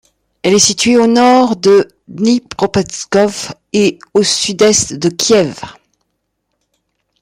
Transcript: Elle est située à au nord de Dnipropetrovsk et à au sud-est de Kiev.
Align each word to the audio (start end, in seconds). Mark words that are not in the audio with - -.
Elle 0.41 0.55
est 0.55 0.57
située 0.57 0.95
à 0.95 1.01
au 1.01 1.05
nord 1.05 1.55
de 1.57 1.87
Dnipropetrovsk 2.07 3.51
et 3.71 3.99
à 4.01 4.09
au 4.19 4.23
sud-est 4.23 4.95
de 4.95 5.09
Kiev. 5.09 5.59